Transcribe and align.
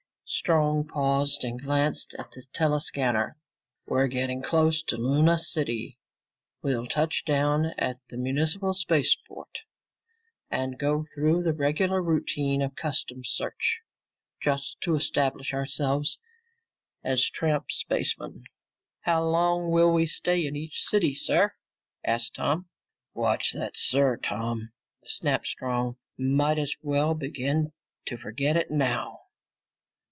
Strong 0.33 0.87
paused 0.87 1.43
and 1.43 1.61
glanced 1.61 2.15
at 2.17 2.31
the 2.31 2.41
tele 2.53 2.79
scanner. 2.79 3.35
"We're 3.85 4.07
getting 4.07 4.41
close 4.41 4.81
to 4.83 4.95
Luna 4.95 5.37
City. 5.37 5.99
We'll 6.61 6.87
touch 6.87 7.25
down 7.25 7.73
at 7.77 7.99
the 8.07 8.15
municipal 8.15 8.73
spaceport 8.73 9.59
and 10.49 10.79
go 10.79 11.03
through 11.03 11.43
the 11.43 11.51
regular 11.51 12.01
routine 12.01 12.61
of 12.61 12.77
customs 12.77 13.27
search 13.27 13.81
just 14.41 14.79
to 14.83 14.95
establish 14.95 15.53
ourselves 15.53 16.17
as 17.03 17.29
tramp 17.29 17.69
spacemen." 17.69 18.45
"How 19.01 19.21
long 19.25 19.69
will 19.69 19.91
we 19.93 20.05
stay 20.05 20.47
in 20.47 20.55
each 20.55 20.81
city, 20.85 21.13
sir?" 21.13 21.55
asked 22.05 22.35
Tom. 22.35 22.69
"Watch 23.13 23.51
that 23.51 23.75
'sir,' 23.75 24.15
Tom," 24.15 24.71
snapped 25.03 25.47
Strong. 25.47 25.97
"Might 26.17 26.57
as 26.57 26.73
well 26.81 27.15
begin 27.15 27.73
to 28.05 28.15
forget 28.15 28.55
it 28.55 28.71
now." 28.71 29.17